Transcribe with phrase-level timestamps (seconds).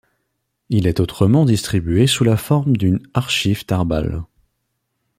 [0.69, 4.23] Il est autrement distribué sous la forme d'une archive tarball.